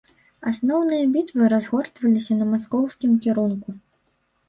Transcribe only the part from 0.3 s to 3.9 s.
Асноўныя бітвы разгортваліся на маскоўскім кірунку.